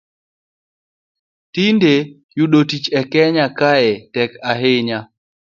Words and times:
Tinde 1.53 1.93
yudo 2.37 2.59
tich 2.69 2.87
e 2.99 3.01
kenya 3.11 3.45
kae 3.59 3.89
tek 4.13 4.31
ahinya 4.51 4.99